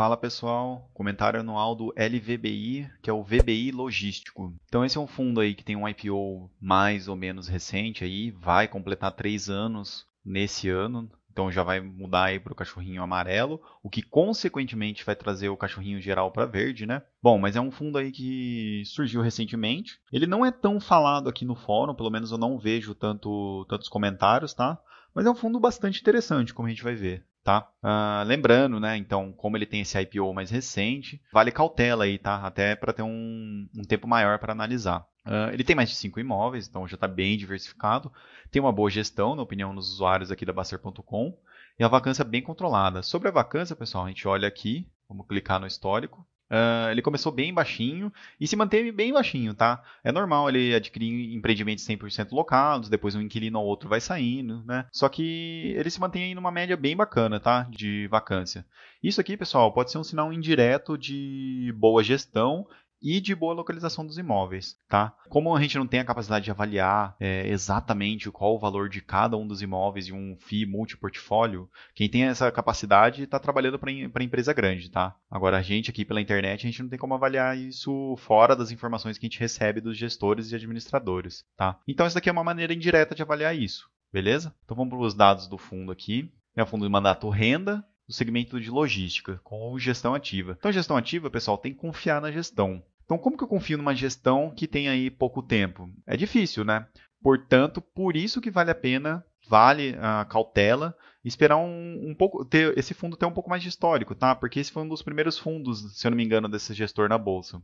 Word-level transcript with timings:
Fala 0.00 0.16
pessoal, 0.16 0.90
comentário 0.94 1.40
anual 1.40 1.74
do 1.74 1.92
LVBI, 1.94 2.90
que 3.02 3.10
é 3.10 3.12
o 3.12 3.22
VBI 3.22 3.70
Logístico. 3.70 4.56
Então 4.64 4.82
esse 4.82 4.96
é 4.96 5.00
um 5.00 5.06
fundo 5.06 5.40
aí 5.40 5.54
que 5.54 5.62
tem 5.62 5.76
um 5.76 5.86
IPO 5.86 6.50
mais 6.58 7.06
ou 7.06 7.14
menos 7.14 7.48
recente 7.48 8.02
aí, 8.02 8.30
vai 8.30 8.66
completar 8.66 9.12
três 9.12 9.50
anos 9.50 10.06
nesse 10.24 10.70
ano, 10.70 11.06
então 11.30 11.52
já 11.52 11.62
vai 11.62 11.82
mudar 11.82 12.24
aí 12.24 12.40
para 12.40 12.50
o 12.50 12.56
cachorrinho 12.56 13.02
amarelo, 13.02 13.60
o 13.82 13.90
que 13.90 14.00
consequentemente 14.00 15.04
vai 15.04 15.14
trazer 15.14 15.50
o 15.50 15.56
cachorrinho 15.56 16.00
geral 16.00 16.30
para 16.30 16.46
verde, 16.46 16.86
né? 16.86 17.02
Bom, 17.22 17.38
mas 17.38 17.54
é 17.54 17.60
um 17.60 17.70
fundo 17.70 17.98
aí 17.98 18.10
que 18.10 18.82
surgiu 18.86 19.20
recentemente. 19.20 20.00
Ele 20.10 20.26
não 20.26 20.46
é 20.46 20.50
tão 20.50 20.80
falado 20.80 21.28
aqui 21.28 21.44
no 21.44 21.54
fórum, 21.54 21.94
pelo 21.94 22.10
menos 22.10 22.32
eu 22.32 22.38
não 22.38 22.58
vejo 22.58 22.94
tanto, 22.94 23.66
tantos 23.68 23.90
comentários, 23.90 24.54
tá? 24.54 24.78
Mas 25.14 25.26
é 25.26 25.30
um 25.30 25.34
fundo 25.34 25.60
bastante 25.60 26.00
interessante, 26.00 26.54
como 26.54 26.68
a 26.68 26.70
gente 26.70 26.82
vai 26.82 26.94
ver 26.94 27.22
tá? 27.42 27.68
Uh, 27.82 28.24
lembrando, 28.26 28.78
né, 28.78 28.96
então, 28.96 29.32
como 29.32 29.56
ele 29.56 29.66
tem 29.66 29.80
esse 29.80 29.98
IPO 30.00 30.32
mais 30.32 30.50
recente, 30.50 31.20
vale 31.32 31.50
cautela 31.50 32.04
aí, 32.04 32.18
tá? 32.18 32.36
Até 32.46 32.76
para 32.76 32.92
ter 32.92 33.02
um, 33.02 33.68
um, 33.76 33.82
tempo 33.82 34.06
maior 34.06 34.38
para 34.38 34.52
analisar. 34.52 35.06
Uh, 35.26 35.52
ele 35.52 35.64
tem 35.64 35.76
mais 35.76 35.90
de 35.90 35.96
cinco 35.96 36.20
imóveis, 36.20 36.68
então 36.68 36.86
já 36.86 36.94
está 36.94 37.08
bem 37.08 37.36
diversificado. 37.36 38.12
Tem 38.50 38.60
uma 38.60 38.72
boa 38.72 38.90
gestão, 38.90 39.34
na 39.34 39.42
opinião 39.42 39.74
dos 39.74 39.92
usuários 39.92 40.30
aqui 40.30 40.44
da 40.44 40.52
Baster.com. 40.52 41.36
E 41.78 41.84
a 41.84 41.88
vacância 41.88 42.24
bem 42.24 42.42
controlada. 42.42 43.02
Sobre 43.02 43.28
a 43.28 43.32
vacância, 43.32 43.74
pessoal, 43.74 44.04
a 44.04 44.08
gente 44.08 44.28
olha 44.28 44.46
aqui, 44.46 44.86
vamos 45.08 45.26
clicar 45.26 45.58
no 45.58 45.66
histórico. 45.66 46.26
Uh, 46.50 46.90
ele 46.90 47.00
começou 47.00 47.30
bem 47.30 47.54
baixinho 47.54 48.12
e 48.40 48.46
se 48.46 48.56
manteve 48.56 48.90
bem 48.90 49.12
baixinho, 49.12 49.54
tá? 49.54 49.82
É 50.02 50.10
normal 50.10 50.48
ele 50.48 50.74
adquirir 50.74 51.32
empreendimentos 51.32 51.86
100% 51.86 52.32
locados, 52.32 52.88
depois 52.88 53.14
um 53.14 53.20
inquilino 53.20 53.60
ou 53.60 53.66
outro 53.66 53.88
vai 53.88 54.00
saindo, 54.00 54.62
né? 54.66 54.84
Só 54.90 55.08
que 55.08 55.74
ele 55.76 55.88
se 55.90 56.00
mantém 56.00 56.24
aí 56.24 56.34
numa 56.34 56.50
média 56.50 56.76
bem 56.76 56.96
bacana, 56.96 57.38
tá? 57.38 57.68
De 57.70 58.08
vacância. 58.08 58.66
Isso 59.00 59.20
aqui, 59.20 59.36
pessoal, 59.36 59.72
pode 59.72 59.92
ser 59.92 59.98
um 59.98 60.04
sinal 60.04 60.32
indireto 60.32 60.98
de 60.98 61.72
boa 61.76 62.02
gestão 62.02 62.66
e 63.02 63.20
de 63.20 63.34
boa 63.34 63.54
localização 63.54 64.06
dos 64.06 64.18
imóveis, 64.18 64.76
tá? 64.88 65.14
Como 65.28 65.54
a 65.54 65.60
gente 65.60 65.78
não 65.78 65.86
tem 65.86 66.00
a 66.00 66.04
capacidade 66.04 66.44
de 66.44 66.50
avaliar 66.50 67.16
é, 67.18 67.48
exatamente 67.48 68.30
qual 68.30 68.54
o 68.54 68.58
valor 68.58 68.88
de 68.88 69.00
cada 69.00 69.36
um 69.36 69.46
dos 69.46 69.62
imóveis 69.62 70.08
em 70.08 70.12
um 70.12 70.36
FII 70.36 70.66
multiportfólio, 70.66 71.68
quem 71.94 72.08
tem 72.08 72.24
essa 72.24 72.50
capacidade 72.50 73.22
está 73.22 73.38
trabalhando 73.38 73.78
para 73.78 74.24
empresa 74.24 74.52
grande, 74.52 74.90
tá? 74.90 75.16
Agora 75.30 75.58
a 75.58 75.62
gente 75.62 75.90
aqui 75.90 76.04
pela 76.04 76.20
internet, 76.20 76.66
a 76.66 76.70
gente 76.70 76.82
não 76.82 76.88
tem 76.88 76.98
como 76.98 77.14
avaliar 77.14 77.56
isso 77.56 78.16
fora 78.18 78.54
das 78.54 78.70
informações 78.70 79.16
que 79.16 79.26
a 79.26 79.28
gente 79.28 79.40
recebe 79.40 79.80
dos 79.80 79.96
gestores 79.96 80.50
e 80.50 80.54
administradores, 80.54 81.44
tá? 81.56 81.78
Então 81.86 82.06
essa 82.06 82.16
daqui 82.16 82.28
é 82.28 82.32
uma 82.32 82.44
maneira 82.44 82.74
indireta 82.74 83.14
de 83.14 83.22
avaliar 83.22 83.56
isso, 83.56 83.88
beleza? 84.12 84.54
Então 84.64 84.76
vamos 84.76 84.90
para 84.90 85.06
os 85.06 85.14
dados 85.14 85.46
do 85.46 85.56
fundo 85.56 85.90
aqui. 85.92 86.30
É 86.56 86.62
o 86.62 86.66
fundo 86.66 86.84
de 86.84 86.90
mandato 86.90 87.28
renda, 87.30 87.84
do 88.10 88.14
segmento 88.14 88.60
de 88.60 88.68
logística, 88.70 89.40
com 89.44 89.78
gestão 89.78 90.14
ativa. 90.14 90.56
Então, 90.58 90.72
gestão 90.72 90.96
ativa, 90.96 91.30
pessoal, 91.30 91.56
tem 91.56 91.72
que 91.72 91.78
confiar 91.78 92.20
na 92.20 92.32
gestão. 92.32 92.82
Então, 93.10 93.18
como 93.18 93.36
que 93.36 93.42
eu 93.42 93.48
confio 93.48 93.76
numa 93.76 93.92
gestão 93.92 94.52
que 94.54 94.68
tem 94.68 94.88
aí 94.88 95.10
pouco 95.10 95.42
tempo? 95.42 95.90
É 96.06 96.16
difícil, 96.16 96.64
né? 96.64 96.86
Portanto, 97.20 97.80
por 97.80 98.16
isso 98.16 98.40
que 98.40 98.52
vale 98.52 98.70
a 98.70 98.74
pena, 98.74 99.26
vale 99.48 99.96
a 100.00 100.24
cautela, 100.24 100.96
esperar 101.24 101.56
um, 101.56 102.10
um, 102.10 102.14
pouco, 102.14 102.44
ter 102.44 102.78
esse 102.78 102.94
fundo 102.94 103.16
ter 103.16 103.26
um 103.26 103.32
pouco 103.32 103.50
mais 103.50 103.64
de 103.64 103.68
histórico, 103.68 104.14
tá? 104.14 104.32
Porque 104.36 104.60
esse 104.60 104.70
foi 104.70 104.84
um 104.84 104.88
dos 104.88 105.02
primeiros 105.02 105.36
fundos, 105.36 105.98
se 105.98 106.06
eu 106.06 106.12
não 106.12 106.16
me 106.16 106.22
engano, 106.22 106.48
desse 106.48 106.72
gestor 106.72 107.08
na 107.08 107.18
bolsa. 107.18 107.60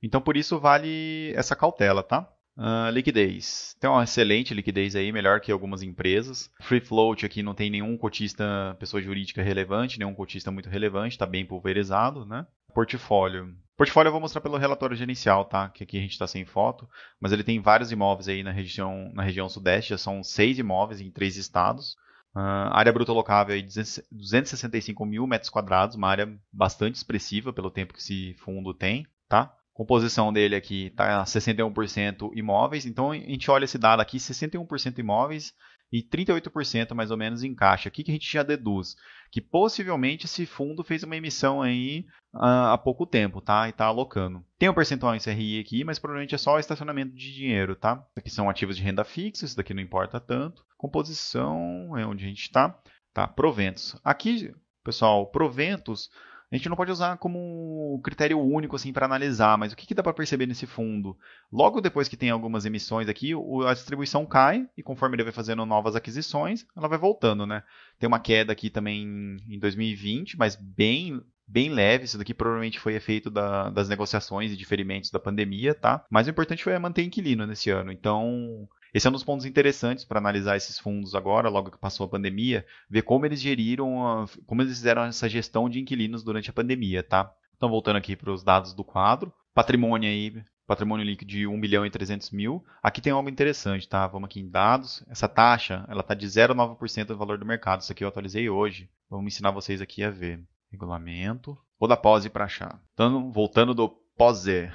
Então, 0.00 0.20
por 0.20 0.36
isso 0.36 0.60
vale 0.60 1.32
essa 1.34 1.56
cautela, 1.56 2.04
tá? 2.04 2.30
Uh, 2.56 2.88
liquidez. 2.92 3.74
Tem 3.80 3.90
uma 3.90 4.04
excelente 4.04 4.54
liquidez 4.54 4.94
aí, 4.94 5.10
melhor 5.10 5.40
que 5.40 5.50
algumas 5.50 5.82
empresas. 5.82 6.48
Free 6.60 6.78
float 6.78 7.26
aqui 7.26 7.42
não 7.42 7.52
tem 7.52 7.68
nenhum 7.68 7.98
cotista, 7.98 8.76
pessoa 8.78 9.02
jurídica 9.02 9.42
relevante, 9.42 9.98
nenhum 9.98 10.14
cotista 10.14 10.52
muito 10.52 10.68
relevante, 10.68 11.16
está 11.16 11.26
bem 11.26 11.44
pulverizado, 11.44 12.24
né? 12.24 12.46
Portfólio. 12.72 13.56
Portfólio 13.76 14.08
eu 14.08 14.12
vou 14.12 14.20
mostrar 14.20 14.40
pelo 14.40 14.56
relatório 14.56 14.96
gerencial, 14.96 15.44
tá? 15.44 15.68
Que 15.68 15.82
aqui 15.82 15.98
a 15.98 16.00
gente 16.00 16.12
está 16.12 16.26
sem 16.26 16.44
foto, 16.44 16.88
mas 17.20 17.32
ele 17.32 17.42
tem 17.42 17.60
vários 17.60 17.90
imóveis 17.90 18.28
aí 18.28 18.42
na 18.42 18.52
região, 18.52 19.10
na 19.12 19.22
região 19.22 19.48
sudeste, 19.48 19.90
já 19.90 19.98
são 19.98 20.22
seis 20.22 20.58
imóveis 20.58 21.00
em 21.00 21.10
três 21.10 21.36
estados. 21.36 21.96
Uh, 22.34 22.70
área 22.72 22.92
bruta 22.92 23.12
locável 23.12 23.54
aí 23.54 23.62
265 23.62 25.04
mil 25.04 25.26
metros 25.26 25.50
quadrados, 25.50 25.96
uma 25.96 26.08
área 26.08 26.36
bastante 26.52 26.96
expressiva 26.96 27.52
pelo 27.52 27.70
tempo 27.70 27.92
que 27.92 28.00
esse 28.00 28.34
fundo 28.34 28.74
tem, 28.74 29.06
tá? 29.28 29.56
Composição 29.74 30.32
dele 30.32 30.54
aqui 30.54 30.86
está 30.86 31.24
61% 31.24 32.30
imóveis, 32.34 32.86
então 32.86 33.10
a 33.10 33.16
gente 33.16 33.50
olha 33.50 33.64
esse 33.64 33.76
dado 33.76 34.00
aqui, 34.00 34.18
61% 34.18 34.98
imóveis 34.98 35.52
e 35.92 36.02
38% 36.02 36.94
mais 36.94 37.10
ou 37.10 37.16
menos 37.16 37.42
em 37.42 37.54
caixa. 37.54 37.88
O 37.88 37.92
que, 37.92 38.04
a 38.08 38.12
gente 38.12 38.32
já 38.32 38.42
deduz? 38.42 38.96
Que 39.30 39.40
possivelmente 39.40 40.26
esse 40.26 40.46
fundo 40.46 40.82
fez 40.82 41.02
uma 41.02 41.16
emissão 41.16 41.60
aí 41.60 42.06
uh, 42.34 42.72
há 42.72 42.78
pouco 42.78 43.04
tempo, 43.04 43.40
tá? 43.40 43.66
E 43.66 43.70
está 43.70 43.86
alocando. 43.86 44.44
Tem 44.58 44.68
um 44.68 44.74
percentual 44.74 45.14
em 45.14 45.20
CRI 45.20 45.60
aqui, 45.60 45.84
mas 45.84 45.98
provavelmente 45.98 46.34
é 46.34 46.38
só 46.38 46.58
estacionamento 46.58 47.14
de 47.14 47.34
dinheiro, 47.34 47.76
tá? 47.76 48.04
Aqui 48.16 48.30
são 48.30 48.48
ativos 48.48 48.76
de 48.76 48.82
renda 48.82 49.04
fixa, 49.04 49.44
isso 49.44 49.56
daqui 49.56 49.74
não 49.74 49.82
importa 49.82 50.20
tanto. 50.20 50.64
Composição 50.76 51.96
é 51.98 52.06
onde 52.06 52.24
a 52.24 52.28
gente 52.28 52.42
está. 52.42 52.76
Tá, 53.12 53.28
proventos. 53.28 53.96
Aqui, 54.02 54.52
pessoal, 54.82 55.30
proventos 55.30 56.10
a 56.54 56.56
gente 56.56 56.68
não 56.68 56.76
pode 56.76 56.92
usar 56.92 57.16
como 57.18 58.00
critério 58.04 58.38
único 58.38 58.76
assim 58.76 58.92
para 58.92 59.06
analisar, 59.06 59.58
mas 59.58 59.72
o 59.72 59.76
que, 59.76 59.88
que 59.88 59.94
dá 59.94 60.04
para 60.04 60.12
perceber 60.14 60.46
nesse 60.46 60.66
fundo? 60.66 61.18
Logo 61.52 61.80
depois 61.80 62.06
que 62.06 62.16
tem 62.16 62.30
algumas 62.30 62.64
emissões 62.64 63.08
aqui, 63.08 63.32
a 63.66 63.74
distribuição 63.74 64.24
cai 64.24 64.64
e 64.76 64.82
conforme 64.82 65.16
ele 65.16 65.24
vai 65.24 65.32
fazendo 65.32 65.66
novas 65.66 65.96
aquisições, 65.96 66.64
ela 66.76 66.86
vai 66.86 66.96
voltando, 66.96 67.44
né? 67.44 67.64
Tem 67.98 68.06
uma 68.06 68.20
queda 68.20 68.52
aqui 68.52 68.70
também 68.70 69.36
em 69.48 69.58
2020, 69.58 70.38
mas 70.38 70.54
bem 70.54 71.20
bem 71.46 71.70
leve. 71.70 72.04
Isso 72.04 72.18
daqui 72.18 72.32
provavelmente 72.32 72.78
foi 72.78 72.94
efeito 72.94 73.30
da, 73.30 73.68
das 73.70 73.88
negociações 73.88 74.52
e 74.52 74.56
diferimentos 74.56 75.10
da 75.10 75.18
pandemia, 75.18 75.74
tá? 75.74 76.04
Mas 76.08 76.28
o 76.28 76.30
importante 76.30 76.62
foi 76.62 76.78
manter 76.78 77.02
inquilino 77.02 77.48
nesse 77.48 77.68
ano. 77.70 77.90
Então, 77.90 78.68
esse 78.94 79.08
é 79.08 79.10
um 79.10 79.12
dos 79.12 79.24
pontos 79.24 79.44
interessantes 79.44 80.04
para 80.04 80.20
analisar 80.20 80.56
esses 80.56 80.78
fundos 80.78 81.16
agora, 81.16 81.48
logo 81.48 81.72
que 81.72 81.78
passou 81.78 82.06
a 82.06 82.08
pandemia, 82.08 82.64
ver 82.88 83.02
como 83.02 83.26
eles 83.26 83.40
geriram, 83.40 84.24
como 84.46 84.62
eles 84.62 84.78
fizeram 84.78 85.02
essa 85.02 85.28
gestão 85.28 85.68
de 85.68 85.80
inquilinos 85.80 86.22
durante 86.22 86.48
a 86.48 86.52
pandemia, 86.52 87.02
tá? 87.02 87.30
Então, 87.56 87.68
voltando 87.68 87.96
aqui 87.96 88.14
para 88.14 88.30
os 88.30 88.44
dados 88.44 88.72
do 88.72 88.84
quadro, 88.84 89.34
patrimônio 89.52 90.08
aí, 90.08 90.44
patrimônio 90.64 91.04
líquido 91.04 91.30
de 91.30 91.44
1 91.44 91.56
milhão 91.56 91.84
e 91.84 91.90
300 91.90 92.30
mil. 92.30 92.64
Aqui 92.82 93.00
tem 93.00 93.12
algo 93.12 93.28
interessante, 93.28 93.88
tá? 93.88 94.06
Vamos 94.06 94.28
aqui 94.28 94.40
em 94.40 94.48
dados. 94.48 95.04
Essa 95.08 95.28
taxa, 95.28 95.84
ela 95.88 96.00
está 96.00 96.14
de 96.14 96.26
0,9% 96.26 97.06
do 97.06 97.16
valor 97.16 97.36
do 97.36 97.44
mercado. 97.44 97.80
Isso 97.80 97.92
aqui 97.92 98.04
eu 98.04 98.08
atualizei 98.08 98.48
hoje. 98.48 98.88
Vamos 99.10 99.32
ensinar 99.32 99.50
vocês 99.50 99.80
aqui 99.80 100.02
a 100.04 100.10
ver. 100.10 100.40
Regulamento. 100.70 101.58
Vou 101.78 101.88
dar 101.88 101.96
pause 101.96 102.30
para 102.30 102.44
achar. 102.44 102.80
Então, 102.92 103.30
voltando 103.32 103.74
do 103.74 103.88
pause. 104.16 104.70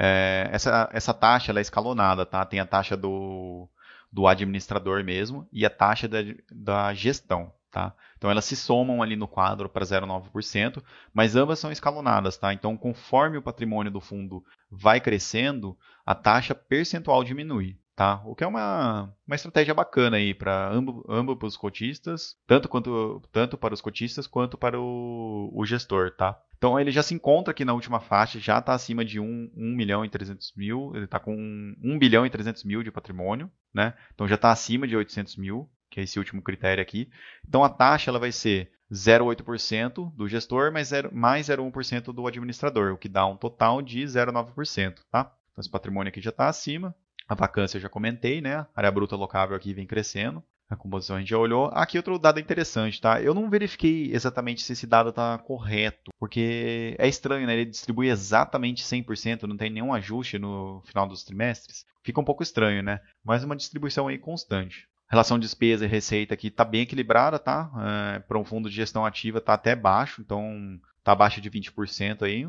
É, 0.00 0.48
essa, 0.52 0.88
essa 0.92 1.12
taxa 1.12 1.50
ela 1.50 1.58
é 1.58 1.62
escalonada, 1.62 2.24
tá? 2.24 2.44
Tem 2.44 2.60
a 2.60 2.66
taxa 2.66 2.96
do, 2.96 3.68
do 4.12 4.28
administrador 4.28 5.02
mesmo 5.02 5.48
e 5.52 5.66
a 5.66 5.70
taxa 5.70 6.06
da, 6.06 6.18
da 6.52 6.94
gestão, 6.94 7.52
tá? 7.68 7.92
Então 8.16 8.30
elas 8.30 8.44
se 8.44 8.54
somam 8.54 9.02
ali 9.02 9.16
no 9.16 9.26
quadro 9.26 9.68
para 9.68 9.84
0,9%, 9.84 10.80
mas 11.12 11.34
ambas 11.34 11.58
são 11.58 11.72
escalonadas, 11.72 12.36
tá? 12.36 12.52
Então 12.52 12.76
conforme 12.76 13.38
o 13.38 13.42
patrimônio 13.42 13.90
do 13.90 14.00
fundo 14.00 14.44
vai 14.70 15.00
crescendo, 15.00 15.76
a 16.06 16.14
taxa 16.14 16.54
percentual 16.54 17.24
diminui, 17.24 17.76
tá? 17.98 18.22
O 18.24 18.32
que 18.32 18.44
é 18.44 18.46
uma, 18.46 19.12
uma 19.26 19.34
estratégia 19.34 19.74
bacana 19.74 20.18
aí 20.18 20.32
para 20.32 20.70
ambos, 20.70 21.02
ambos 21.08 21.36
os 21.42 21.56
cotistas, 21.56 22.36
tanto, 22.46 22.68
quanto, 22.68 23.20
tanto 23.32 23.58
para 23.58 23.74
os 23.74 23.80
cotistas 23.80 24.24
quanto 24.24 24.56
para 24.56 24.80
o, 24.80 25.50
o 25.52 25.66
gestor, 25.66 26.12
tá? 26.12 26.40
Então 26.56 26.78
ele 26.78 26.92
já 26.92 27.02
se 27.02 27.12
encontra 27.12 27.50
aqui 27.50 27.64
na 27.64 27.74
última 27.74 27.98
faixa, 27.98 28.38
já 28.38 28.60
está 28.60 28.72
acima 28.72 29.04
de 29.04 29.18
1, 29.18 29.50
1 29.52 29.74
milhão 29.74 30.04
e 30.04 30.08
300 30.08 30.52
mil, 30.54 30.92
ele 30.94 31.06
está 31.06 31.18
com 31.18 31.34
1 31.34 31.98
bilhão 31.98 32.24
e 32.24 32.30
300 32.30 32.62
mil 32.62 32.84
de 32.84 32.92
patrimônio, 32.92 33.50
né? 33.74 33.94
Então 34.14 34.28
já 34.28 34.36
está 34.36 34.52
acima 34.52 34.86
de 34.86 34.96
800 34.96 35.34
mil, 35.34 35.68
que 35.90 35.98
é 35.98 36.04
esse 36.04 36.20
último 36.20 36.40
critério 36.40 36.80
aqui. 36.80 37.10
Então 37.48 37.64
a 37.64 37.68
taxa 37.68 38.12
ela 38.12 38.20
vai 38.20 38.30
ser 38.30 38.70
0,8% 38.92 40.14
do 40.14 40.28
gestor 40.28 40.70
mais, 40.70 40.86
0, 40.86 41.12
mais 41.12 41.48
0,1% 41.48 42.12
do 42.12 42.28
administrador, 42.28 42.92
o 42.92 42.96
que 42.96 43.08
dá 43.08 43.26
um 43.26 43.36
total 43.36 43.82
de 43.82 44.04
0,9%, 44.04 45.00
tá? 45.10 45.32
Então 45.50 45.62
esse 45.62 45.70
patrimônio 45.70 46.10
aqui 46.10 46.20
já 46.20 46.30
está 46.30 46.48
acima. 46.48 46.94
A 47.28 47.34
vacância 47.34 47.76
eu 47.76 47.82
já 47.82 47.88
comentei, 47.88 48.40
né? 48.40 48.56
A 48.56 48.68
área 48.74 48.90
bruta 48.90 49.14
locável 49.14 49.54
aqui 49.54 49.74
vem 49.74 49.86
crescendo. 49.86 50.42
A 50.70 50.76
composição 50.76 51.16
a 51.16 51.18
gente 51.18 51.30
já 51.30 51.38
olhou. 51.38 51.70
Aqui 51.72 51.96
outro 51.96 52.18
dado 52.18 52.40
interessante, 52.40 53.00
tá? 53.00 53.22
Eu 53.22 53.34
não 53.34 53.48
verifiquei 53.48 54.10
exatamente 54.12 54.62
se 54.62 54.72
esse 54.72 54.86
dado 54.86 55.10
está 55.10 55.38
correto, 55.38 56.10
porque 56.18 56.94
é 56.98 57.08
estranho, 57.08 57.46
né? 57.46 57.54
Ele 57.54 57.64
distribui 57.64 58.08
exatamente 58.08 58.82
100%, 58.84 59.44
não 59.44 59.56
tem 59.56 59.70
nenhum 59.70 59.94
ajuste 59.94 60.38
no 60.38 60.82
final 60.84 61.06
dos 61.06 61.22
trimestres. 61.22 61.86
Fica 62.02 62.20
um 62.20 62.24
pouco 62.24 62.42
estranho, 62.42 62.82
né? 62.82 63.00
Mas 63.24 63.44
uma 63.44 63.56
distribuição 63.56 64.08
aí 64.08 64.18
constante. 64.18 64.86
A 65.08 65.12
relação 65.14 65.38
despesa 65.38 65.86
e 65.86 65.88
receita 65.88 66.34
aqui 66.34 66.48
está 66.48 66.64
bem 66.64 66.82
equilibrada, 66.82 67.38
tá? 67.38 67.70
É, 68.14 68.18
Para 68.20 68.38
um 68.38 68.44
fundo 68.44 68.68
de 68.68 68.76
gestão 68.76 69.06
ativa 69.06 69.38
está 69.38 69.54
até 69.54 69.74
baixo, 69.74 70.20
então 70.20 70.78
está 70.98 71.12
abaixo 71.12 71.40
de 71.40 71.50
20% 71.50 72.22
aí, 72.22 72.46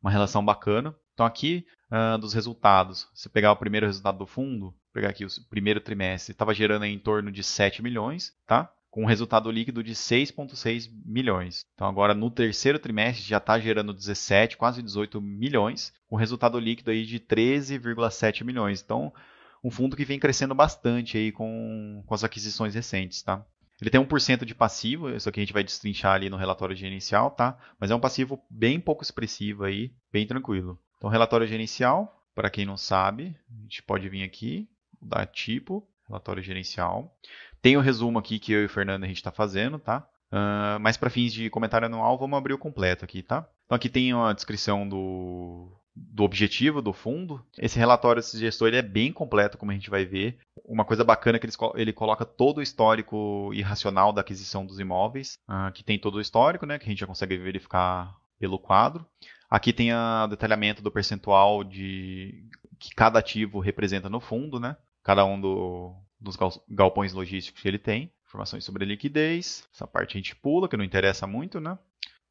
uma 0.00 0.10
relação 0.10 0.44
bacana. 0.44 0.94
Então 1.14 1.26
aqui 1.26 1.66
uh, 1.90 2.18
dos 2.18 2.32
resultados, 2.32 3.08
se 3.14 3.28
pegar 3.28 3.52
o 3.52 3.56
primeiro 3.56 3.86
resultado 3.86 4.18
do 4.18 4.26
fundo, 4.26 4.74
pegar 4.92 5.10
aqui 5.10 5.24
o 5.24 5.28
primeiro 5.48 5.80
trimestre, 5.80 6.32
estava 6.32 6.54
gerando 6.54 6.84
em 6.84 6.98
torno 6.98 7.30
de 7.30 7.42
7 7.42 7.82
milhões, 7.82 8.32
tá? 8.46 8.72
com 8.92 9.04
um 9.04 9.06
resultado 9.06 9.50
líquido 9.50 9.82
de 9.82 9.94
6,6 9.94 10.90
milhões. 11.06 11.64
Então 11.74 11.88
agora 11.88 12.12
no 12.12 12.30
terceiro 12.30 12.78
trimestre 12.78 13.26
já 13.26 13.38
está 13.38 13.58
gerando 13.58 13.94
17, 13.94 14.58
quase 14.58 14.82
18 14.82 15.18
milhões, 15.18 15.94
com 16.06 16.14
resultado 16.14 16.58
líquido 16.58 16.90
aí 16.90 17.06
de 17.06 17.18
13,7 17.18 18.44
milhões. 18.44 18.82
Então 18.82 19.10
um 19.64 19.70
fundo 19.70 19.96
que 19.96 20.04
vem 20.04 20.18
crescendo 20.18 20.54
bastante 20.54 21.16
aí 21.16 21.32
com, 21.32 22.02
com 22.06 22.14
as 22.14 22.22
aquisições 22.22 22.74
recentes, 22.74 23.22
tá? 23.22 23.44
Ele 23.80 23.90
tem 23.90 24.00
1% 24.00 24.44
de 24.44 24.54
passivo, 24.54 25.10
isso 25.10 25.28
aqui 25.28 25.40
a 25.40 25.42
gente 25.42 25.52
vai 25.52 25.64
destrinchar 25.64 26.14
ali 26.14 26.28
no 26.28 26.36
relatório 26.36 26.76
gerencial, 26.76 27.30
tá? 27.30 27.58
Mas 27.80 27.90
é 27.90 27.94
um 27.94 28.00
passivo 28.00 28.40
bem 28.48 28.78
pouco 28.78 29.02
expressivo 29.02 29.64
aí, 29.64 29.92
bem 30.12 30.26
tranquilo. 30.26 30.78
Então, 31.02 31.10
relatório 31.10 31.48
gerencial, 31.48 32.22
para 32.32 32.48
quem 32.48 32.64
não 32.64 32.76
sabe, 32.76 33.34
a 33.50 33.62
gente 33.62 33.82
pode 33.82 34.08
vir 34.08 34.22
aqui, 34.22 34.68
dar 35.00 35.26
tipo, 35.26 35.84
relatório 36.06 36.40
gerencial. 36.40 37.12
Tem 37.60 37.76
o 37.76 37.80
resumo 37.80 38.20
aqui 38.20 38.38
que 38.38 38.52
eu 38.52 38.62
e 38.62 38.66
o 38.66 38.68
Fernando 38.68 39.02
a 39.02 39.08
gente 39.08 39.16
está 39.16 39.32
fazendo, 39.32 39.80
tá? 39.80 40.06
Uh, 40.30 40.78
mas 40.80 40.96
para 40.96 41.10
fins 41.10 41.32
de 41.32 41.50
comentário 41.50 41.86
anual, 41.86 42.16
vamos 42.16 42.38
abrir 42.38 42.54
o 42.54 42.58
completo 42.58 43.04
aqui, 43.04 43.20
tá? 43.20 43.44
Então 43.66 43.74
aqui 43.74 43.88
tem 43.88 44.12
a 44.12 44.32
descrição 44.32 44.88
do, 44.88 45.72
do 45.92 46.22
objetivo 46.22 46.80
do 46.80 46.92
fundo. 46.92 47.44
Esse 47.58 47.80
relatório 47.80 48.22
desse 48.22 48.38
gestor 48.38 48.68
ele 48.68 48.76
é 48.76 48.82
bem 48.82 49.12
completo, 49.12 49.58
como 49.58 49.72
a 49.72 49.74
gente 49.74 49.90
vai 49.90 50.04
ver. 50.04 50.38
Uma 50.64 50.84
coisa 50.84 51.02
bacana 51.02 51.34
é 51.36 51.40
que 51.40 51.46
ele, 51.46 51.54
ele 51.74 51.92
coloca 51.92 52.24
todo 52.24 52.58
o 52.58 52.62
histórico 52.62 53.50
irracional 53.52 54.12
da 54.12 54.20
aquisição 54.20 54.64
dos 54.64 54.78
imóveis, 54.78 55.36
uh, 55.48 55.72
que 55.72 55.82
tem 55.82 55.98
todo 55.98 56.14
o 56.14 56.20
histórico, 56.20 56.64
né, 56.64 56.78
que 56.78 56.84
a 56.84 56.88
gente 56.88 57.00
já 57.00 57.08
consegue 57.08 57.36
verificar 57.38 58.14
pelo 58.38 58.56
quadro. 58.56 59.04
Aqui 59.52 59.70
tem 59.70 59.92
o 59.92 60.26
detalhamento 60.28 60.80
do 60.80 60.90
percentual 60.90 61.62
de 61.62 62.48
que 62.78 62.94
cada 62.94 63.18
ativo 63.18 63.60
representa 63.60 64.08
no 64.08 64.18
fundo, 64.18 64.58
né? 64.58 64.78
Cada 65.04 65.26
um 65.26 65.38
do, 65.38 65.94
dos 66.18 66.38
galpões 66.66 67.12
logísticos 67.12 67.60
que 67.60 67.68
ele 67.68 67.78
tem. 67.78 68.10
Informações 68.26 68.64
sobre 68.64 68.84
a 68.84 68.86
liquidez. 68.86 69.68
Essa 69.70 69.86
parte 69.86 70.16
a 70.16 70.18
gente 70.18 70.34
pula, 70.34 70.70
que 70.70 70.74
não 70.74 70.82
interessa 70.82 71.26
muito, 71.26 71.60
né? 71.60 71.76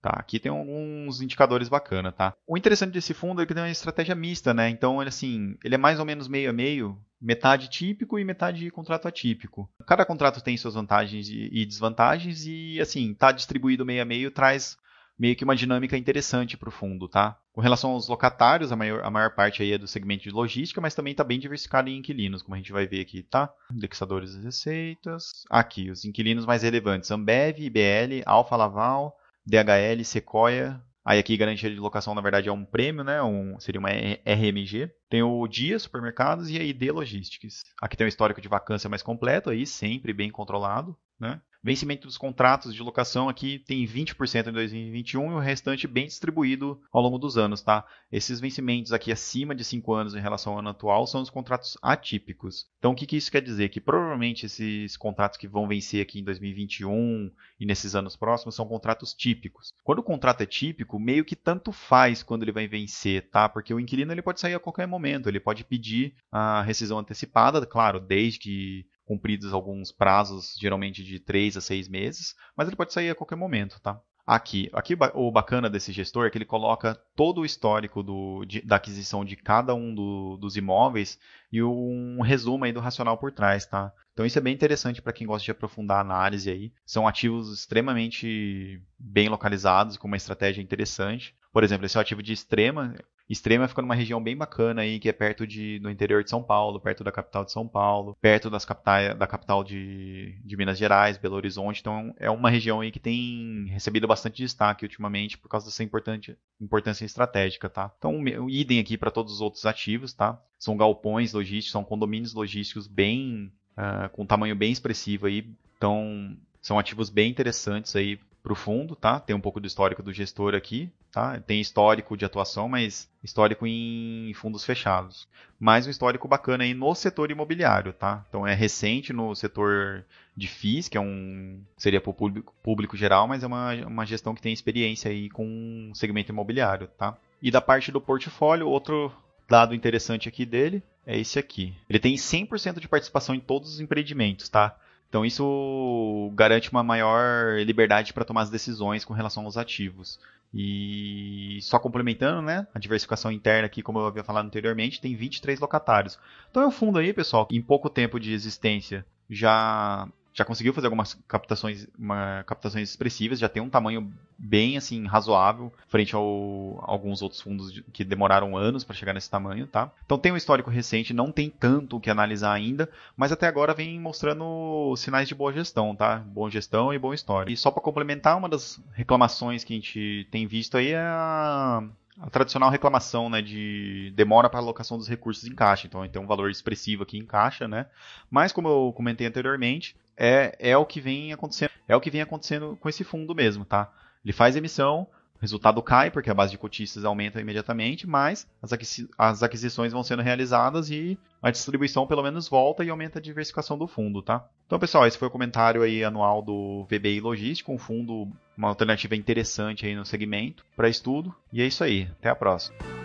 Tá, 0.02 0.10
aqui 0.18 0.40
tem 0.40 0.52
alguns 0.52 1.22
indicadores 1.22 1.70
bacana, 1.70 2.12
tá? 2.12 2.34
O 2.48 2.58
interessante 2.58 2.94
desse 2.94 3.14
fundo 3.14 3.40
é 3.40 3.46
que 3.46 3.54
tem 3.54 3.62
uma 3.62 3.70
estratégia 3.70 4.16
mista, 4.16 4.52
né? 4.52 4.68
Então, 4.68 5.00
ele 5.00 5.10
assim, 5.10 5.56
ele 5.64 5.76
é 5.76 5.78
mais 5.78 6.00
ou 6.00 6.06
menos 6.06 6.28
meio 6.28 6.50
a 6.50 6.54
meio, 6.54 7.00
metade 7.22 7.70
típico 7.70 8.18
e 8.18 8.26
metade 8.26 8.72
contrato 8.72 9.08
atípico. 9.08 9.70
Cada 9.86 10.04
contrato 10.06 10.42
tem 10.42 10.58
suas 10.58 10.74
vantagens 10.74 11.30
e 11.30 11.64
desvantagens 11.68 12.48
e 12.48 12.82
assim, 12.82 13.14
tá 13.14 13.32
distribuído 13.32 13.86
meio 13.86 14.02
a 14.02 14.06
meio 14.06 14.32
traz 14.32 14.76
meio 15.22 15.36
que 15.36 15.44
uma 15.44 15.56
dinâmica 15.56 15.96
interessante 15.96 16.58
para 16.58 16.68
o 16.68 16.72
fundo, 16.72 17.08
tá? 17.08 17.38
Com 17.54 17.62
relação 17.62 17.92
aos 17.92 18.08
locatários, 18.08 18.72
a 18.72 18.76
maior, 18.76 19.06
a 19.06 19.12
maior 19.12 19.36
parte 19.36 19.62
aí 19.62 19.72
é 19.72 19.78
do 19.78 19.88
segmento 19.88 20.24
de 20.24 20.32
logística, 20.32 20.82
mas 20.82 20.96
também 20.96 21.12
está 21.12 21.24
bem 21.24 21.40
diversificado 21.40 21.90
em 21.90 21.98
inquilinos, 21.98 22.42
como 22.42 22.56
a 22.56 22.58
gente 22.58 22.72
vai 22.72 22.88
ver 22.88 23.02
aqui, 23.02 23.22
tá? 23.22 23.54
Indexadores 23.72 24.32
de 24.34 24.42
receitas. 24.42 25.44
Aqui, 25.48 25.92
os 25.92 26.04
inquilinos 26.06 26.44
mais 26.44 26.64
relevantes: 26.64 27.12
Ambev, 27.12 27.60
IBL, 27.60 28.24
Alfa 28.26 28.56
Laval, 28.56 29.16
DHL, 29.46 30.04
Sequoia. 30.04 30.82
Aí 31.06 31.20
aqui 31.20 31.38
garantia 31.38 31.70
de 31.70 31.76
locação, 31.76 32.16
na 32.16 32.22
verdade, 32.22 32.50
é 32.50 32.52
um 32.52 32.66
prêmio, 32.66 33.04
né? 33.04 33.22
Um, 33.22 33.60
seria 33.60 33.80
uma 33.80 33.90
RMG. 33.90 34.90
Tem 35.08 35.22
o 35.22 35.48
Dia 35.48 35.78
Supermercados 35.78 36.50
e 36.50 36.58
a 36.58 36.64
ID 36.64 36.90
Logistics. 36.92 37.62
Aqui 37.80 37.96
tem 37.96 38.06
um 38.06 38.08
histórico 38.08 38.42
de 38.42 38.48
vacância 38.48 38.90
mais 38.90 39.04
completo, 39.04 39.52
aí 39.52 39.68
sempre 39.68 40.14
bem 40.14 40.32
controlado, 40.32 40.98
né? 41.22 41.40
Vencimento 41.64 42.08
dos 42.08 42.18
contratos 42.18 42.74
de 42.74 42.82
locação 42.82 43.30
aqui 43.30 43.60
tem 43.60 43.86
20% 43.86 44.48
em 44.48 44.52
2021 44.52 45.32
e 45.32 45.34
o 45.36 45.40
restante 45.40 45.88
bem 45.88 46.08
distribuído 46.08 46.82
ao 46.92 47.04
longo 47.04 47.20
dos 47.20 47.38
anos, 47.38 47.62
tá? 47.62 47.86
Esses 48.12 48.40
vencimentos 48.40 48.92
aqui 48.92 49.12
acima 49.12 49.54
de 49.54 49.64
5 49.64 49.94
anos 49.94 50.16
em 50.16 50.20
relação 50.20 50.54
ao 50.54 50.60
ano 50.60 50.70
atual 50.70 51.06
são 51.06 51.22
os 51.22 51.30
contratos 51.30 51.78
atípicos. 51.80 52.66
Então 52.80 52.94
o 52.94 52.96
que, 52.96 53.06
que 53.06 53.16
isso 53.16 53.32
quer 53.32 53.44
dizer? 53.44 53.70
Que 53.70 53.80
provavelmente 53.80 54.48
esses 54.48 54.98
contratos 54.98 55.38
que 55.38 55.48
vão 55.48 55.68
vencer 55.68 56.02
aqui 56.02 56.20
em 56.20 56.24
2021 56.24 57.32
e 57.60 57.66
nesses 57.68 57.94
anos 57.94 58.16
próximos 58.16 58.56
são 58.56 58.68
contratos 58.68 59.14
típicos. 59.14 59.72
Quando 59.84 60.00
o 60.00 60.04
contrato 60.04 60.42
é 60.42 60.48
típico, 60.48 61.00
meio 61.00 61.24
que 61.24 61.36
tanto 61.36 61.72
faz 61.72 62.24
quando 62.24 62.42
ele 62.42 62.52
vai 62.52 62.68
vencer, 62.68 63.30
tá? 63.30 63.48
Porque 63.48 63.72
o 63.72 63.80
inquilino 63.80 64.12
ele 64.12 64.24
pode 64.24 64.40
sair 64.40 64.56
a 64.56 64.60
qualquer 64.60 64.88
momento, 64.88 65.30
ele 65.30 65.40
pode 65.40 65.64
pedir 65.64 66.16
a 66.32 66.64
rescisão 66.64 66.98
antecipada, 66.98 67.64
claro, 67.68 68.00
desde 68.00 68.40
que 68.40 68.86
cumpridos 69.12 69.52
alguns 69.52 69.92
prazos, 69.92 70.56
geralmente 70.58 71.04
de 71.04 71.20
3 71.20 71.58
a 71.58 71.62
6 71.62 71.90
meses, 71.90 72.34
mas 72.56 72.70
ele 72.70 72.78
pode 72.78 72.94
sair 72.94 73.10
a 73.10 73.16
qualquer 73.16 73.36
momento, 73.36 73.78
tá? 73.82 74.00
Aqui, 74.26 74.70
aqui 74.72 74.96
o 75.14 75.30
bacana 75.30 75.70
desse 75.70 75.92
gestor 75.92 76.26
é 76.26 76.30
que 76.30 76.38
ele 76.38 76.46
coloca 76.46 76.96
todo 77.14 77.42
o 77.42 77.46
histórico 77.46 78.02
do, 78.02 78.46
de, 78.46 78.62
da 78.62 78.78
aquisição 78.78 79.26
de 79.26 79.36
cada 79.36 79.76
um 79.76 79.94
do, 79.94 80.38
dos 80.38 80.56
imóveis 80.56 81.20
e 81.52 81.62
um 81.62 82.22
resumo 82.22 82.64
aí 82.64 82.72
do 82.72 82.80
racional 82.80 83.18
por 83.18 83.34
trás, 83.34 83.66
tá? 83.66 83.92
Então 84.14 84.26
isso 84.26 84.38
é 84.38 84.42
bem 84.42 84.54
interessante 84.54 85.02
para 85.02 85.12
quem 85.12 85.28
gosta 85.28 85.44
de 85.44 85.52
aprofundar 85.52 85.98
a 85.98 86.02
análise 86.02 86.50
aí. 86.50 86.72
São 86.86 87.06
ativos 87.06 87.52
extremamente 87.52 88.82
bem 88.98 89.28
localizados, 89.28 89.98
com 89.98 90.08
uma 90.08 90.16
estratégia 90.16 90.62
interessante. 90.62 91.36
Por 91.52 91.64
exemplo, 91.64 91.86
esse 91.86 91.98
é 91.98 92.00
um 92.00 92.02
ativo 92.02 92.24
de 92.24 92.34
extrema, 92.34 92.96
Extrema 93.32 93.66
fica 93.66 93.82
numa 93.82 93.96
região 93.96 94.22
bem 94.22 94.36
bacana 94.36 94.82
aí, 94.82 95.00
que 95.00 95.08
é 95.08 95.14
perto 95.14 95.48
de, 95.48 95.80
do 95.80 95.90
interior 95.90 96.22
de 96.22 96.30
São 96.30 96.44
Paulo, 96.44 96.82
perto 96.82 97.02
da 97.02 97.14
capital 97.14 97.46
de 97.46 97.54
São 97.54 97.66
Paulo, 97.66 98.18
perto 98.20 98.50
das 98.50 98.66
capitais, 98.66 99.18
da 99.18 99.26
capital 99.26 99.64
de, 99.64 100.38
de 100.44 100.58
Minas 100.58 100.78
Gerais, 100.78 101.18
Belo 101.18 101.38
Horizonte. 101.38 101.80
Então 101.80 102.14
é 102.20 102.30
uma 102.30 102.50
região 102.50 102.82
aí 102.82 102.92
que 102.92 103.00
tem 103.00 103.68
recebido 103.70 104.06
bastante 104.06 104.44
destaque 104.44 104.84
ultimamente 104.84 105.38
por 105.38 105.48
causa 105.48 105.68
dessa 105.68 105.82
importante, 105.82 106.38
importância 106.60 107.06
estratégica, 107.06 107.70
tá? 107.70 107.90
Então, 107.98 108.22
o 108.22 108.50
idem 108.50 108.82
aqui 108.82 108.98
para 108.98 109.10
todos 109.10 109.32
os 109.32 109.40
outros 109.40 109.66
ativos, 109.66 110.12
tá? 110.12 110.38
São 110.60 110.76
galpões 110.76 111.32
logísticos, 111.32 111.72
são 111.72 111.86
condomínios 111.86 112.34
logísticos 112.34 112.86
bem 112.86 113.50
uh, 113.78 114.10
com 114.10 114.24
um 114.24 114.28
tamanho 114.28 114.58
bem 114.58 114.74
expressivo 114.74 115.28
aí. 115.28 115.50
Então, 115.78 116.36
são 116.62 116.78
ativos 116.78 117.10
bem 117.10 117.32
interessantes 117.32 117.96
aí 117.96 118.20
para 118.42 118.54
o 118.54 118.56
fundo, 118.56 118.96
tá? 118.96 119.20
Tem 119.20 119.36
um 119.36 119.42
pouco 119.42 119.60
do 119.60 119.68
histórico 119.68 120.02
do 120.02 120.12
gestor 120.12 120.56
aqui, 120.56 120.92
tá? 121.12 121.40
Tem 121.40 121.62
histórico 121.62 122.18
de 122.18 122.26
atuação, 122.26 122.68
mas 122.68 123.10
histórico 123.24 123.68
em 123.68 124.34
fundos 124.34 124.66
fechados. 124.66 125.28
Mais 125.60 125.86
um 125.86 125.90
histórico 125.90 126.28
bacana 126.28 126.64
aí 126.64 126.74
no 126.74 126.94
setor 126.96 127.30
imobiliário, 127.30 127.94
tá? 127.94 128.26
Então 128.28 128.48
é 128.48 128.54
recente 128.54 129.14
no 129.14 129.36
setor 129.36 130.04
de 130.36 130.48
FIIs, 130.48 130.88
que 130.88 130.98
é 130.98 131.02
um 131.02 131.62
seria 131.78 132.02
para 132.02 132.10
o 132.10 132.14
público, 132.14 132.54
público 132.64 132.98
geral, 132.98 133.28
mas 133.28 133.44
é 133.44 133.48
uma, 133.48 133.74
uma 133.86 134.06
gestão 134.06 134.34
que 134.34 134.42
tem 134.42 134.54
experiência 134.54 135.12
aí 135.12 135.30
com 135.30 135.90
o 135.92 135.96
segmento 135.96 136.32
imobiliário, 136.32 136.88
tá? 136.98 137.16
E 137.42 137.52
da 137.52 137.62
parte 137.62 137.92
do 137.92 138.02
portfólio, 138.02 138.68
outro 138.68 139.12
dado 139.48 139.76
interessante 139.76 140.30
aqui 140.30 140.46
dele 140.46 140.82
é 141.06 141.20
esse 141.20 141.38
aqui. 141.38 141.74
Ele 141.90 142.00
tem 142.00 142.16
100% 142.16 142.80
de 142.80 142.88
participação 142.88 143.36
em 143.36 143.40
todos 143.40 143.74
os 143.74 143.80
empreendimentos, 143.80 144.50
tá? 144.50 144.76
Então 145.12 145.26
isso 145.26 146.32
garante 146.36 146.72
uma 146.72 146.82
maior 146.82 147.60
liberdade 147.60 148.14
para 148.14 148.24
tomar 148.24 148.44
as 148.44 148.50
decisões 148.50 149.04
com 149.04 149.14
relação 149.14 149.44
aos 149.44 149.58
ativos. 149.58 150.18
E 150.54 151.60
só 151.64 151.78
complementando, 151.78 152.42
né, 152.42 152.66
a 152.74 152.80
diversificação 152.80 153.30
interna 153.30 153.66
aqui, 153.66 153.82
como 153.82 154.00
eu 154.00 154.06
havia 154.06 154.24
falado 154.24 154.46
anteriormente, 154.46 155.02
tem 155.02 155.14
23 155.14 155.60
locatários. 155.60 156.18
Então 156.50 156.64
é 156.64 156.68
um 156.68 156.72
fundo 156.72 156.98
aí, 156.98 157.12
pessoal, 157.12 157.46
em 157.52 157.62
pouco 157.62 157.90
tempo 157.90 158.22
de 158.22 158.32
existência 158.32 159.06
já 159.30 160.08
já 160.34 160.46
conseguiu 160.46 160.74
fazer 160.74 160.88
algumas 160.88 161.14
captações, 161.28 161.88
uma, 161.98 162.44
captações 162.46 162.90
expressivas, 162.90 163.40
já 163.40 163.50
tem 163.50 163.62
um 163.62 163.70
tamanho 163.70 164.12
bem 164.38 164.78
assim 164.78 165.06
razoável 165.06 165.72
frente 165.88 166.16
ao 166.16 166.84
alguns 166.88 167.22
outros 167.22 167.42
fundos 167.42 167.82
que 167.94 168.04
demoraram 168.04 168.58
anos 168.58 168.84
para 168.84 168.96
chegar 168.96 169.14
nesse 169.14 169.30
tamanho, 169.30 169.68
tá? 169.68 169.92
Então 170.06 170.18
tem 170.18 170.32
um 170.32 170.38
histórico 170.38 170.70
recente, 170.70 171.14
não 171.14 171.32
tem 171.32 171.50
tanto 171.50 171.98
o 171.98 172.00
que 172.00 172.10
analisar 172.10 172.54
ainda, 172.54 172.90
mas 173.16 173.32
até 173.32 173.48
agora 173.48 173.74
vem 173.74 174.00
mostrando 174.00 174.96
sinais 174.96 175.28
de 175.28 175.36
boa 175.36 175.52
gestão, 175.52 175.96
tá? 175.96 176.18
Boa 176.18 176.50
gestão 176.50 176.94
e 176.94 177.00
bom 177.00 177.14
histórico. 177.14 177.52
E 177.52 177.58
só 177.58 177.70
para 177.70 177.84
complementar, 177.84 178.38
uma 178.38 178.50
das 178.50 178.82
reclamações 178.94 179.64
que 179.64 179.74
a 179.74 179.76
gente 179.76 180.28
tem 180.32 180.48
visto 180.48 180.78
aí 180.78 180.92
é 180.92 181.00
a 181.00 181.84
a 182.20 182.30
tradicional 182.30 182.70
reclamação 182.70 183.30
né, 183.30 183.42
de 183.42 184.14
demora 184.16 184.48
para 184.48 184.60
a 184.60 184.62
alocação 184.62 184.98
dos 184.98 185.08
recursos 185.08 185.46
em 185.46 185.56
caixa. 185.56 185.88
Então, 185.88 186.08
tem 186.08 186.22
um 186.22 186.28
valor 186.28 186.52
expressivo 186.52 187.02
aqui 187.02 187.18
em 187.18 187.26
caixa, 187.26 187.68
né? 187.68 187.88
Mas, 188.30 188.52
como 188.52 188.68
eu 188.68 188.94
comentei 188.96 189.26
anteriormente, 189.26 189.96
é, 190.18 190.56
é 190.60 190.78
o 190.78 190.86
que 190.86 191.02
vem 191.02 191.34
acontecendo, 191.34 191.72
é 191.88 191.96
o 191.96 192.02
que 192.02 192.12
vem 192.12 192.22
acontecendo 192.22 192.78
com 192.80 192.90
esse 192.90 193.04
fundo 193.04 193.36
mesmo, 193.36 193.66
tá? 193.66 193.92
Ele 194.24 194.34
faz 194.34 194.56
emissão, 194.56 195.08
o 195.36 195.42
resultado 195.42 195.82
cai 195.82 196.12
porque 196.12 196.30
a 196.30 196.34
base 196.34 196.52
de 196.52 196.58
cotistas 196.58 197.04
aumenta 197.04 197.42
imediatamente, 197.42 198.06
mas 198.06 198.48
as, 198.62 198.72
aquisi 198.72 199.10
as 199.18 199.42
aquisições 199.42 199.92
vão 199.92 200.04
sendo 200.04 200.22
realizadas 200.22 200.92
e 200.92 201.18
a 201.42 201.50
distribuição 201.50 202.06
pelo 202.06 202.22
menos 202.22 202.48
volta 202.48 202.84
e 202.84 202.90
aumenta 202.90 203.18
a 203.18 203.22
diversificação 203.22 203.78
do 203.78 203.88
fundo, 203.88 204.22
tá? 204.22 204.48
Então, 204.68 204.78
pessoal, 204.78 205.08
esse 205.08 205.18
foi 205.18 205.28
o 205.28 205.32
comentário 205.32 205.82
aí 205.82 206.04
anual 206.04 206.44
do 206.44 206.86
VBI 206.86 207.20
Logístico, 207.20 207.74
um 207.74 207.80
fundo, 207.80 208.28
uma 208.56 208.70
alternativa 208.70 209.16
interessante 209.16 209.86
aí 209.86 209.96
no 209.96 210.06
segmento 210.06 210.64
para 210.76 210.88
estudo. 210.88 211.34
E 211.52 211.62
é 211.62 211.66
isso 211.66 211.84
aí, 211.84 212.08
até 212.20 212.30
a 212.30 212.36
próxima. 212.36 213.01